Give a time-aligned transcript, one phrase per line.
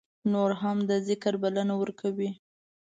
[0.33, 2.29] نور هم د ذکر بلنه ورکوي.